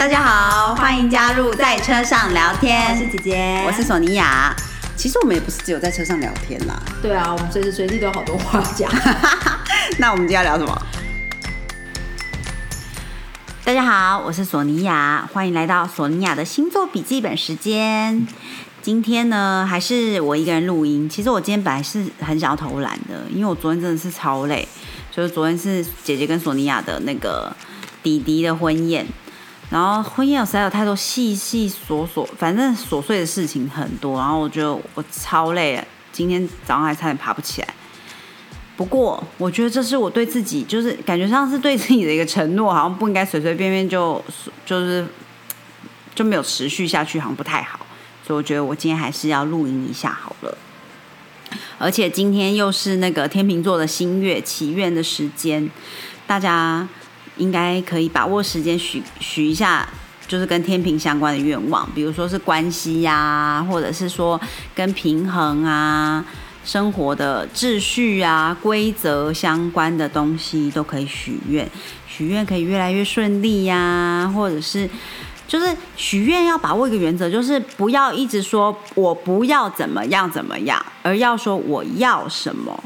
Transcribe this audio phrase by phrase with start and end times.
[0.00, 2.90] 大家好，欢迎加入在车上聊天。
[2.90, 4.56] 我是姐姐，我是索尼娅。
[4.96, 6.82] 其实我们也不是只有在车上聊天啦。
[7.02, 8.90] 对啊，我们随时随地都有好多话讲。
[10.00, 10.86] 那我们今天要聊什么？
[13.62, 18.26] 大家好，我是索尼娅，欢迎来到索尼娅的星座笔记本时间。
[18.80, 21.06] 今天呢，还是我一个人录音。
[21.10, 24.66] 其实我今天本来是很想要偷懒的，因为我昨天真的是超累。
[25.14, 27.54] 就是昨天是姐姐跟索尼娅的那个
[28.02, 29.06] 弟弟的婚宴，
[29.70, 37.68] 然后婚宴有实在有太多细细琐琐，反正琐碎的事情很多，然后我觉得我超累了，今天早上还差点爬不起来。
[38.76, 44.22] 不过我觉得这是我对自己，就是感觉上是对自己的一个承诺，好像不应该随随便便就
[44.66, 45.06] 就是
[46.14, 47.78] 就没有持续下去，好像不太好。
[48.26, 50.58] 所以我觉得我今天还是要录音一下好了。
[51.78, 55.70] 而且今天又是那个天秤座的新月祈愿的时间，
[56.26, 56.88] 大家
[57.36, 59.88] 应该可以把握时间许许一下，
[60.26, 64.40] 就是跟天平相关的愿望，比如说是关系呀，或者是说
[64.74, 66.24] 跟平衡啊、
[66.64, 71.68] 生活的秩序啊、规则相关的东西都可以许愿，
[72.06, 74.88] 许愿可以越来越顺利呀，或者是。
[75.48, 82.80] 就是许愿要把握一个原则，就是不要一直说我不要怎么样怎么样，而要说我要什么。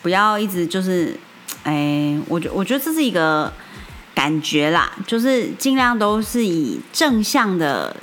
[0.00, 1.18] 不要一直就是，
[1.64, 3.52] 哎，我觉我觉得这是一个
[4.14, 7.94] 感觉啦，就是尽量都是以正向的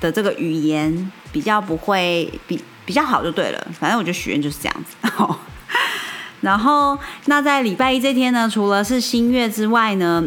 [0.00, 3.66] 的这个语言，比较不会比比较好就对了。
[3.78, 4.96] 反正我觉得许愿就是这样子。
[6.40, 10.24] 然后，那在礼拜一这天呢，除了是新月之外呢。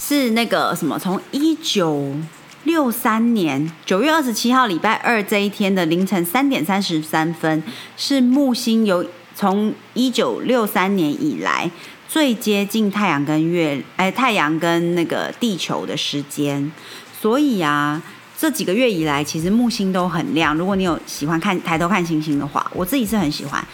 [0.00, 2.14] 是那个什么，从一九
[2.64, 7.62] 六三年九月二十七号礼拜二这一天的凌晨三点三十三分，
[7.94, 9.04] 是木星有
[9.38, 11.70] 从一九六三年以来
[12.08, 16.72] 最接近太阳跟月，哎，太阳跟那个地球的时间。
[17.20, 18.02] 所以啊，
[18.36, 20.56] 这几个月以来，其实木星都很亮。
[20.56, 23.64] 如果你有喜欢看抬头看星星的话，我自己是很喜欢。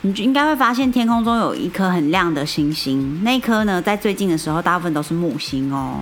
[0.00, 6.00] 你就应该会发现天空中有一颗很亮的星星，那颗呢，在最近的时候，大部分都是木星哦。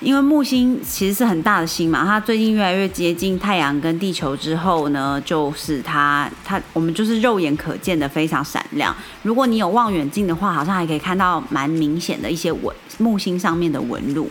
[0.00, 8.94] 因为木星其实是很大的星嘛，它最近越来越接近太阳跟地球之后呢，就是它它我们就是肉眼可见的非常闪亮。
[9.22, 14.30] 如果你有望远镜的话，好像还可以看到蛮明显的一些纹木星上面的纹路。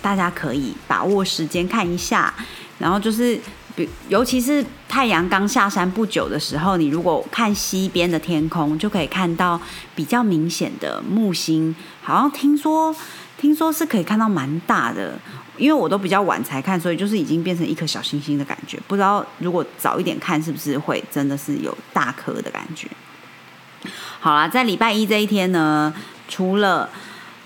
[0.00, 2.32] 大家可以把握时间看一下，
[2.78, 3.38] 然后就是。
[3.76, 9.60] 比尤其是太阳刚下山不久的时候，你如果看西边的天空，就可以看到
[9.96, 11.74] 比较明显的木星。
[12.00, 12.94] 好像听说，
[13.38, 15.18] 听说是可以看到蛮大的。
[15.56, 18.78] 因为我都比较晚才看，所以就是已经变成一颗小星星的感觉。
[18.88, 22.88] 不知道如果早一点看，是不是会真的是有大颗的感觉？
[24.18, 25.94] 好啦，在礼拜一这一天呢，
[26.28, 26.88] 除了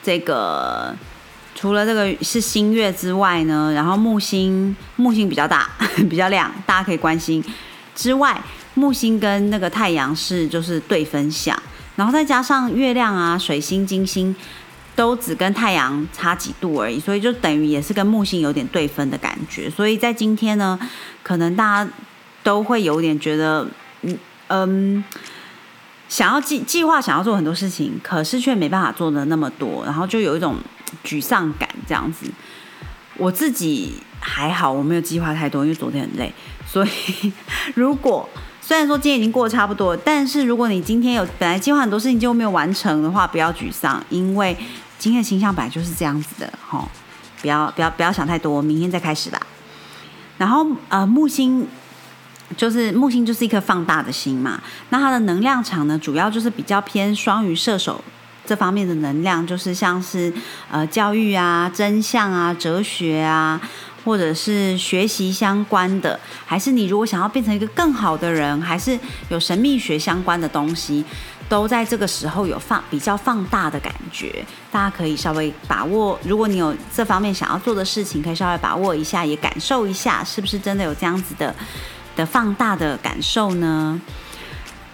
[0.02, 0.96] 这个。
[1.54, 5.68] 除了这个是新月之外呢，然后木星木星比较大，
[6.08, 7.44] 比较亮，大家可以关心。
[7.96, 8.40] 之外，
[8.74, 11.60] 木星跟那个太阳是就是对分相，
[11.96, 14.32] 然后再加上月亮啊、水星、金星
[14.98, 19.70] 都只跟太阳差几度而已，所以就等于也是跟木星有点对分的感觉。
[19.70, 20.76] 所以在今天呢，
[21.22, 21.90] 可能大家
[22.42, 23.64] 都会有点觉得，
[24.02, 25.04] 嗯嗯，
[26.08, 30.56] 想要计计划想要做很多事情，可是却没办法做的那么多，然后就有一种。
[31.04, 32.24] 沮丧感这样子，
[33.18, 36.32] 我自己还好，我没有计划太多，因为昨天很累。
[36.66, 37.30] 所以，
[37.74, 38.26] 如果
[38.62, 44.56] 虽然说今天已经过差不多，但是如果你今天有本来计划很多事情就没有完成的话，不要沮丧，因为
[44.98, 46.86] 今天的形象本来就是这样子的，哈，
[47.40, 49.40] 不要不要不要想太多，明天再开始吧。
[50.36, 51.66] 然后，呃，木星
[52.56, 54.60] 就是木星就是一颗放大的星嘛，
[54.90, 58.02] 那它的能量场呢，主要就是比较偏双鱼射手。
[58.46, 60.32] 这方面的能量就是像是
[60.70, 63.60] 呃教育啊、真相啊、哲学啊，
[64.06, 68.98] 或者是学习相关的，还是你如果想要变成一个更好的人，还是
[69.28, 71.04] 有神秘学相关的东西，
[71.48, 74.44] 都在这个时候有放比较放大的感觉。
[74.70, 81.54] 大家可以稍微把握，如果你有这方面想要做的事情，可以稍微把握一下，也感受一下，是不是真的有这样子的
[82.16, 84.00] 的放大的感受呢？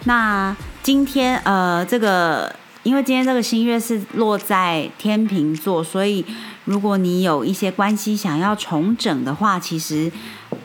[0.04, 2.54] 那今天呃这个。
[2.84, 6.22] 因为今天这个新月是落在天平座，所以
[6.66, 10.12] 如果你有一些关系想要重整的话，其实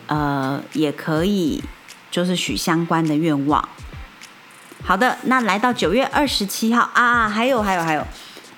[0.07, 1.63] 呃也可以
[2.11, 3.69] 就是许相关的愿望。
[4.83, 8.05] 好的，那来到九月二十七号啊，还有还有还有，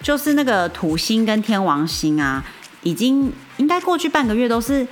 [0.02, 2.44] 就是那个土星跟天王星啊，
[2.84, 4.88] 已经应该过去半个月都是。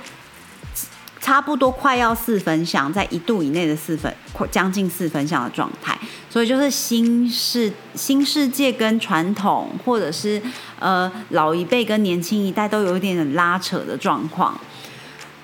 [1.22, 5.96] 差不多快要四分相，在一度以内的四分，快将近四分相的状态。
[6.30, 10.40] 所以就是新世 新世界跟传统，或者是
[10.78, 14.58] 呃老一辈跟年轻一代都有一点点拉扯的状况。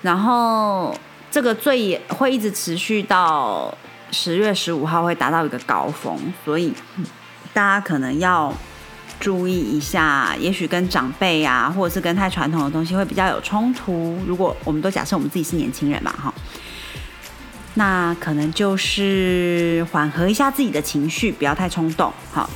[0.01, 0.93] 然后
[1.29, 3.71] 这个最会一直持续到
[4.11, 6.73] 十月十五号会达到一个高峰，所以
[7.53, 8.53] 大家可能要
[9.19, 14.17] 注意一下，也许跟长辈啊，或者是跟太传统的东西会比较有冲突。
[14.25, 16.33] 如果我们都假设我们自己是年轻人嘛，哈。
[17.75, 22.11] 那可能就是缓和一下自己的情绪，不要太冲动。
[22.31, 22.49] 好，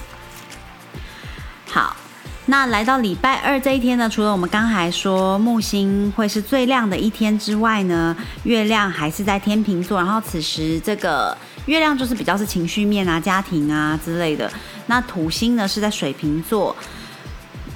[2.52, 8.14] 那来到礼拜二这一天呢，除了我们刚才说木星会是最亮的一天之外呢，
[8.44, 11.36] 月亮还是在天秤座，然后此时这个
[11.68, 14.52] 月亮就是比较是情绪面啊、家庭啊之类的。
[14.88, 16.76] 那土星呢是在水瓶座，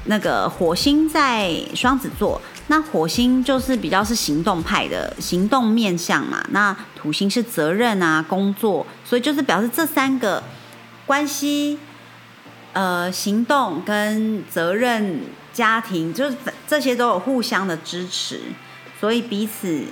[0.08, 2.42] 那个火星在双子座。
[2.68, 10.44] 那火星就是比较是行动派的行动面相嘛，那土星是责任啊工作，所以就是表示这三个
[11.06, 11.80] 关系，
[12.76, 16.38] 呃，行动跟责任、家庭，就是
[16.68, 18.42] 这些都有互相的支持，
[19.00, 19.86] 所以彼此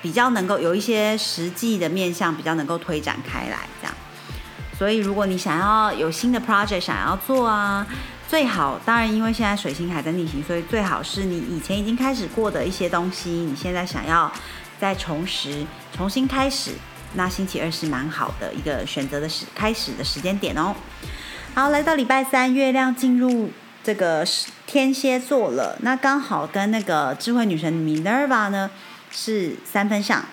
[0.00, 3.94] 比较能够有一些实际的面向，比较能够推展开来这样。
[4.76, 7.86] 所以如果你想要有新的 project 想要做啊。
[8.28, 14.32] 最好当然，因为现在水星还在逆行，所以最好是你以前已经开始过的一些东西，你现在想要
[14.80, 16.70] 再重拾、重新开始，
[17.12, 20.74] 那星期二是蛮好的一个选择的时开始的时间点哦。
[21.54, 23.50] 好，来到礼拜三，月亮进入
[23.84, 24.26] 这个
[24.66, 28.70] 天蝎座了，那刚好跟那个智慧女神 Minerva 呢
[29.10, 30.24] 是三分相，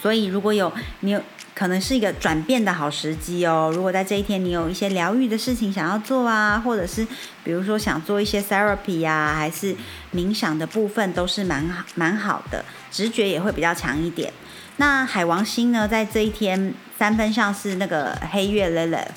[0.00, 1.20] 所以如果有你有。
[1.52, 3.70] 可能是一个转变的好时机哦。
[3.74, 7.06] 如果在这一天你有一些疗愈的事情想要做啊，或者是
[7.44, 9.76] 比如说想做一些 therapy 呀，还是
[10.14, 14.32] 冥想的部分，都是蛮好蛮好的，直觉也会比较强一点。
[14.78, 19.08] 那海王星呢，在这一天三分上是那个黑月 Lilith，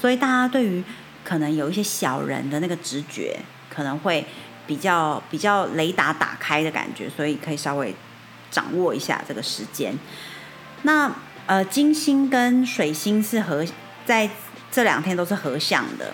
[0.00, 0.82] 所以大家对于
[1.24, 3.38] 可能有一些小人的那个直觉，
[3.68, 4.24] 可能会
[4.66, 7.94] 比较比较雷达打开的感觉，所以可以稍微
[8.50, 9.96] 掌握一下这个时间。
[10.82, 11.10] 那
[11.46, 13.64] 呃，金星跟水星是合，
[14.04, 14.28] 在
[14.70, 16.12] 这两天都是合相的，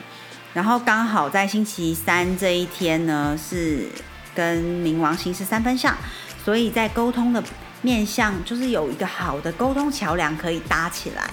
[0.52, 3.88] 然后刚好在星期三这一天呢，是
[4.34, 5.96] 跟冥王星是三分相，
[6.44, 7.42] 所以在沟通的
[7.80, 11.30] 面向，就是有一个好的沟通桥梁可以搭起来，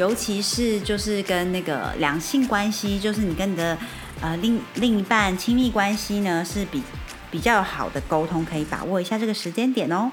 [0.00, 3.76] 尤其是就是跟那个两性关系，就是你跟你的
[4.22, 6.82] 呃另另一半亲密关系呢，是比
[7.30, 10.10] 比较好的沟通，可以把握一下这个时间点哦。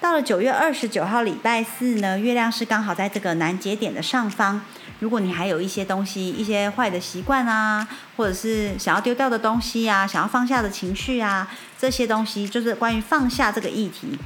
[0.00, 4.60] 到了九月二十九号礼拜四呢，月亮是刚好在这个南节点的上方。
[4.98, 7.86] 如果你还有一些东西、一些坏的习惯啊，
[8.16, 11.48] 或者是想要丢掉的东西啊，想要放下的情绪啊，
[11.78, 14.18] 这些东西就是关于放下这个议题，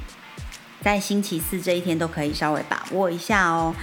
[0.83, 3.75] 在星期四这一天都可以稍微把握一下哦。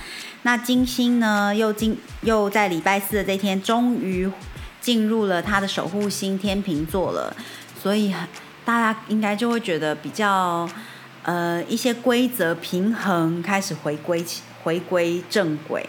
[0.47, 4.31] 那金星呢，又进又在礼拜四的这天，终于
[4.79, 7.35] 进入了他的守护星天平座了，
[7.77, 8.15] 所以
[8.63, 10.65] 大家应该就会觉得比较。
[11.23, 14.23] 呃，一些规则平衡开始回归
[14.63, 15.85] 回归正轨，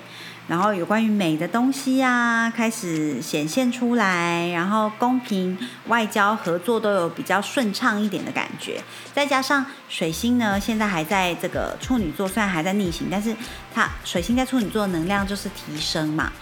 [0.49, 5.57] 然后有关于美的东西呀开始显现出来，然后公平
[5.87, 8.83] 外交合作都有比较顺畅一点的感觉。
[9.15, 13.37] 再加上水星呢，现在还在这个处女座，虽然还在逆行，但是
[13.75, 16.33] 它水星在处女座能量就是提升嘛，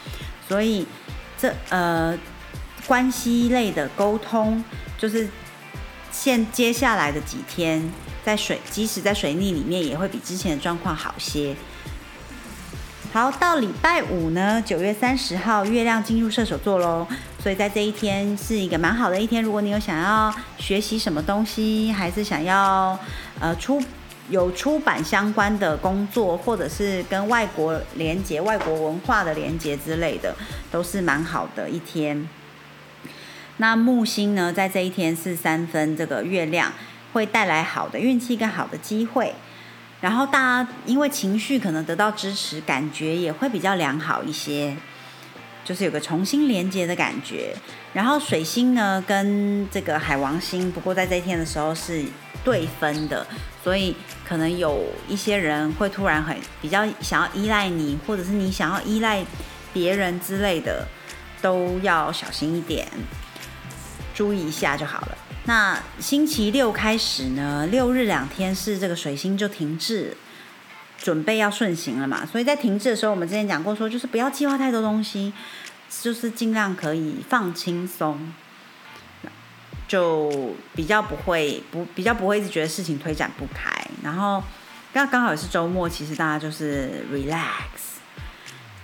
[0.48, 0.86] 所以
[1.36, 2.16] 这呃
[2.86, 4.64] 关系类的沟通，
[4.96, 5.28] 就是
[6.10, 7.82] 现接下来的几天。
[8.24, 11.54] 在水，即使在水逆里面，也会比之前的状况好些。
[13.16, 17.06] 好，到礼拜五呢，九月三十号，月亮进入射手座喽，
[17.42, 19.42] 所以在这一天是一个蛮好的一天。
[19.42, 22.98] 如果你有想要学习什么东西，还是想要
[23.40, 23.82] 呃出
[24.28, 30.36] 有出版相关的工作，或者是跟外国连接、外国文化的连接之类的，
[30.70, 32.28] 都是蛮好的一天。
[33.56, 36.70] 那木星呢，在这一天是三分这个月亮。
[37.12, 39.34] 会带来好的运气跟好的机会，
[40.00, 44.76] 然后大家因为情绪可能得到支持，感觉也会比较良好一些，
[45.64, 47.56] 就是有个重新连接的感觉。
[47.92, 52.04] 然后水星呢跟这个海王星，不过在这一天的时候是
[52.44, 53.26] 对分的，
[53.64, 59.24] 所以可能有一些人会突然很比较想要依赖你，或者是你想要依赖
[59.72, 60.86] 别人之类的，
[61.40, 62.86] 都要小心一点，
[64.14, 65.18] 注意一下就好了。
[65.46, 70.16] 那星期六开始呢，六日两天是这个水星就停滞，
[70.98, 72.26] 准备要顺行了嘛。
[72.26, 75.32] 所以在停滞的时候，我们之前讲过说，就是不要计划太多东西，
[76.02, 78.32] 就是尽量可以放轻松，
[79.86, 83.70] 就比较不会不比较不会一直觉得事情推展不开。
[84.02, 84.42] 然后
[84.92, 87.44] 刚刚好也是周末，其实大家就是 relax。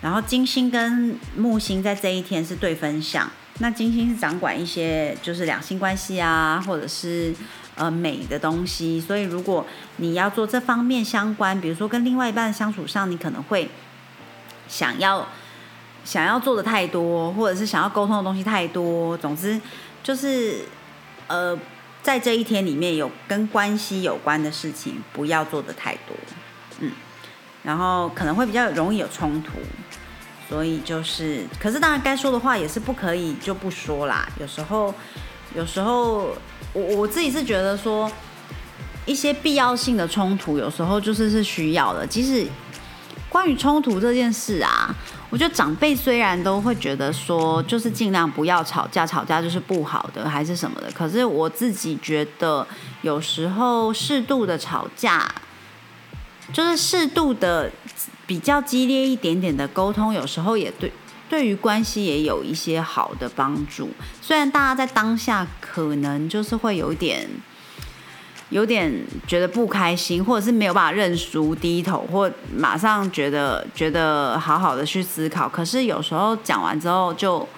[0.00, 3.28] 然后金星跟木星在这一天是对分相，
[3.62, 7.32] 那金星是掌管一些就是两性关系啊，或者是
[7.76, 9.64] 呃美的东西，所以如果
[9.98, 13.70] 你要做这方面相关，比如说跟另外一半相处上，你可能会
[14.66, 15.28] 想要
[16.04, 19.60] 想要做的太多，或者是想要沟通的东西太多，总之
[20.02, 20.62] 就是
[21.28, 21.56] 呃
[22.02, 26.16] 在这一天里面有跟关系有关的事情，不要做的太多，
[26.80, 26.90] 嗯。
[27.62, 29.52] 然后可能会比较容易有冲突，
[30.52, 34.28] 所以就是，可是当然该说的话也是不可以就不说啦。
[34.38, 34.94] 有时候，
[35.54, 36.36] 有时候
[36.74, 38.12] 我我自己是觉得说，
[39.06, 42.06] 一些必要性的冲突有时候就是是需要的。
[42.06, 42.46] 即使
[43.30, 44.94] 关于冲突这件事啊，
[45.30, 50.92] 我觉得长辈虽然都会觉得说，就是尽量不要吵架，吵架就是不好的还是什么的。
[50.92, 52.66] 可是我自己觉得，
[53.00, 55.26] 有时候适度的吵架。
[56.52, 57.70] 就是适度的、
[58.26, 60.92] 比较激烈一点点的沟通，有时候也对
[61.28, 63.90] 对于关系也有一些好的帮助。
[64.20, 67.28] 虽然大家在当下可能就是会有点、
[68.50, 68.92] 有点
[69.26, 75.48] 觉得不开心，或者是没有办法认输、低头，或马上觉得觉得好好的去思考。
[75.48, 77.48] 可是有时候讲完之后，就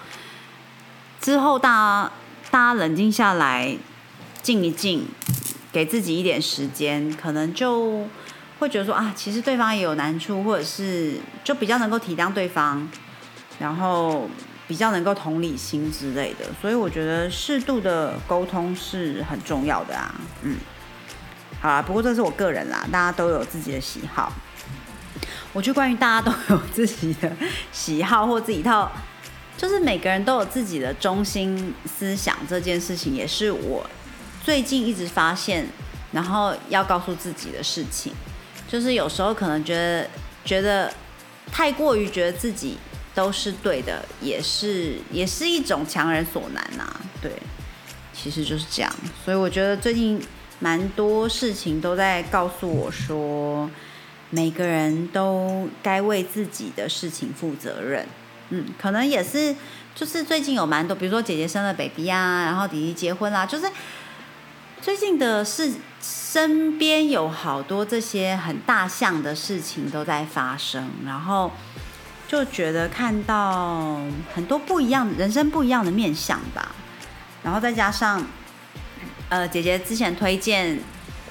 [1.21, 2.11] 之后大家
[2.49, 3.77] 大家冷静下来，
[4.41, 5.05] 静一静，
[5.71, 8.07] 给自己一点时间，可能就。
[8.59, 12.87] 会觉得说啊，其实对方也有难处，或者是就比较能够体谅对方，
[13.59, 14.29] 然后
[14.67, 20.15] 比较能够同理心之类的，所以我觉得适度的沟通是很重要的啊。
[20.41, 20.55] 嗯，
[21.59, 24.31] 好啦，不过这是我个人啦，大家都有自己的喜好。
[25.53, 27.31] 我觉得关于大家都有自己的
[27.71, 28.91] 喜好或自己一套，
[29.57, 33.85] 就是每个人都有自己的中心思想这件事情，也是我
[34.43, 35.67] 最近一直发现，
[36.11, 38.13] 然后要告诉自己的事情。
[38.75, 40.05] 就是有时候可能觉得
[40.43, 40.93] 觉得
[41.49, 42.77] 太过于觉得自己
[43.13, 46.85] 都是对的，也是也是一种强人所难呐。
[47.21, 47.31] 对，
[48.11, 48.93] 其实就是这样。
[49.23, 50.21] 所以我觉得最近
[50.59, 53.71] 蛮多事情都在告诉我说，
[54.29, 58.05] 每个人都该为自己的事情负责任。
[58.49, 59.55] 嗯，可能也是
[59.95, 63.71] 就是最近有蛮多，比如说姐姐生了 baby 啊，然后弟弟结婚啦，就是
[64.81, 65.71] 最近的事。
[66.35, 71.49] 身边有好多这些很大象的事情都在发生，然后
[72.27, 74.01] 就觉得看到
[74.33, 76.75] 很多不一样人生不一样的面相吧。
[77.41, 78.21] 然后再加上，
[79.29, 80.77] 呃，姐姐之前推荐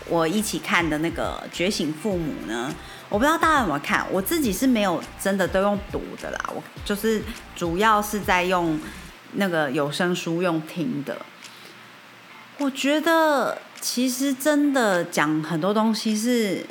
[0.08, 2.74] 我一起看的那个《觉醒父母》呢，
[3.10, 7.22] 我不知道大家有没有看，我自己是没有真的都用读的啦，我就是
[7.54, 8.80] 主要是在用
[9.32, 11.14] 那个有声书用听的。
[12.56, 13.58] 我觉得。
[13.84, 16.64] 其实真的讲很多东西是，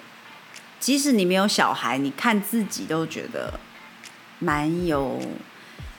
[0.79, 3.59] 即使你没有小孩，你看自己都觉得
[4.39, 5.21] 蛮有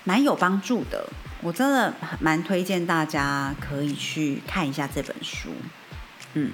[0.03, 1.09] 蛮有帮助的。
[1.41, 5.51] 我真的蛮推荐大家可以去看一下这本书，
[6.33, 6.51] 嗯，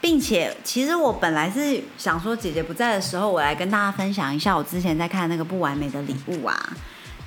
[0.00, 6.76] 并且其实我本来是想说姐姐不在的时候，我来跟大家分享一下我之前在看那个不完美的礼物啊。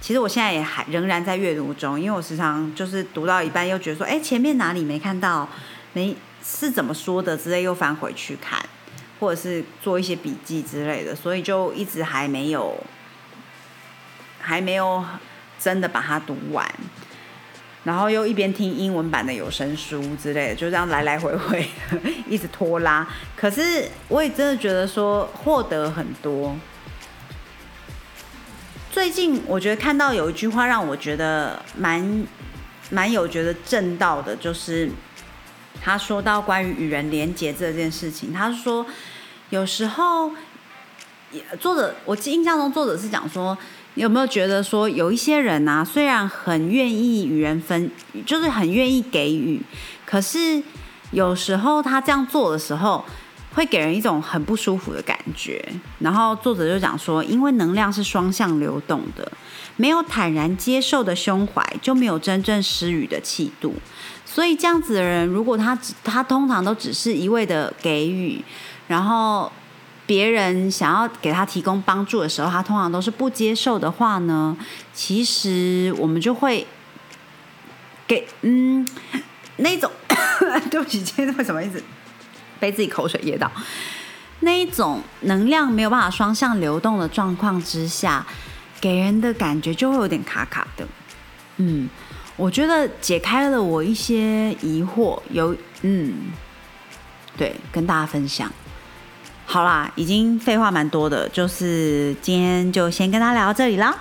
[0.04, 5.48] 其实我现在也还仍然在阅读中，因为我时常就是读到一半又觉得说，哎，前面哪里没看到，
[5.94, 8.60] 没是怎么说的之类，又翻回去看，
[9.22, 12.78] 或者是做一些笔记之类的，所以就一直还没有，
[14.42, 15.02] 还没有
[15.58, 16.70] 真的把它读完，
[17.86, 21.66] 然后又一边听英文版的有声书之类的，就这样来来回回
[22.28, 23.08] 一直拖拉。
[23.38, 26.54] 可是我也真的觉得说获得很多。
[28.94, 32.28] 最近我觉得看到有一句话让我觉得蛮
[32.92, 34.88] 蛮有觉得正道的，就是
[35.82, 38.86] 他说到关于与人连接这件事情，他说
[39.50, 40.30] 有时候
[41.60, 43.58] 作者我印象中作者是讲说，
[43.96, 47.90] 有没有觉得说有一些人啊，虽然很愿意与人分，
[48.28, 49.60] 就是很愿意给予，
[50.06, 50.62] 可是
[51.10, 53.04] 有时候他这样做的时候。
[53.54, 55.64] 会给人一种很不舒服的感觉，
[56.00, 59.32] 然后作者就讲说，因为能量是双向流动的，
[59.76, 63.76] 没有坦然接受的胸怀，就没有真正施予的气度。
[64.26, 68.44] 所以这样子的人，如果他只他通常都只是一味的给予，
[68.88, 69.52] 然后
[70.08, 74.58] 别人想要给他提供帮助的时候，他通常都是不接受的话呢，
[74.94, 76.66] 其实我们就会
[78.08, 78.88] 给嗯
[79.58, 79.92] 那种
[80.72, 81.84] 对不起，今天为什么一直？
[82.64, 83.52] 被自己口水噎到，
[84.40, 88.26] 那一种能量没有办法双向流动的状况之下，
[88.80, 90.88] 给人的感觉就会有点卡卡的。
[91.58, 91.90] 嗯，
[92.38, 96.14] 我觉得解开了我一些疑惑，有嗯，
[97.36, 98.50] 对，跟大家分享。
[99.46, 103.94] 好啦，已经废话蛮多的，就是今天就先跟大家聊到这里啦。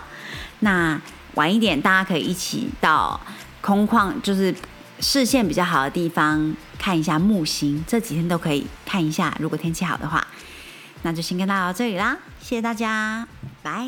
[0.61, 1.01] 那
[1.35, 3.21] 晚一点大家可以一起到
[3.61, 4.55] 空旷，就是
[5.01, 9.37] 视线比较好的地方看一下木星，这几天都可以看一下。
[9.39, 10.27] 如果天气好的话，
[11.03, 13.29] 那就先跟大家到这里啦，谢谢大家，
[13.63, 13.87] 拜。